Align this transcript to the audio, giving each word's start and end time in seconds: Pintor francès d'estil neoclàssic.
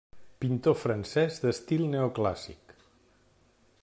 Pintor 0.43 0.77
francès 0.83 1.37
d'estil 1.43 1.85
neoclàssic. 1.93 2.75